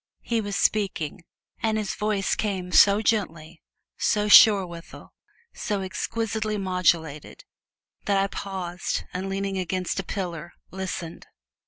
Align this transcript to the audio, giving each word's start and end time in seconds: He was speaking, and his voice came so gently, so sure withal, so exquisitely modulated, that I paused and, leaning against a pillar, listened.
He 0.23 0.41
was 0.41 0.55
speaking, 0.55 1.21
and 1.61 1.77
his 1.77 1.93
voice 1.93 2.33
came 2.33 2.71
so 2.71 3.03
gently, 3.03 3.61
so 3.99 4.27
sure 4.27 4.65
withal, 4.65 5.13
so 5.53 5.81
exquisitely 5.81 6.57
modulated, 6.57 7.45
that 8.05 8.17
I 8.17 8.25
paused 8.25 9.03
and, 9.13 9.29
leaning 9.29 9.59
against 9.59 9.99
a 9.99 10.03
pillar, 10.03 10.53
listened. 10.71 11.27